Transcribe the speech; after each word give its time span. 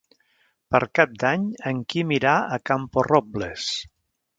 Per 0.75 0.81
Cap 1.01 1.13
d'Any 1.25 1.45
en 1.73 1.85
Quim 1.95 2.17
irà 2.19 2.35
a 2.41 2.61
Camporrobles. 2.73 3.73